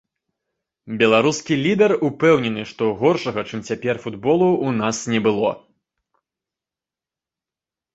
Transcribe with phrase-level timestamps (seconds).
[1.03, 5.57] Беларускі лідар упэўнены, што горшага чым цяпер футболу ў нас не было.